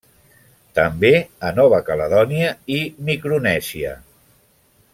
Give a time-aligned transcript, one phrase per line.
[0.77, 1.11] També
[1.49, 2.79] a Nova Caledònia i
[3.11, 3.93] Micronèsia.